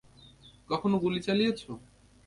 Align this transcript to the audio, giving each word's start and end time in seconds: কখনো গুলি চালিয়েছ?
কখনো 0.69 0.95
গুলি 0.99 1.19
চালিয়েছ? 1.27 1.61